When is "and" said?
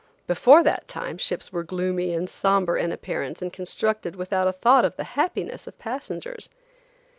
2.11-2.27, 3.39-3.53